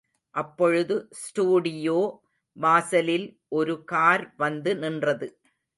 [0.35, 1.99] அப்பொழுது ஸ்டுடியோ
[2.57, 5.29] வாசலில் ஒரு கார் வந்து நின்றது.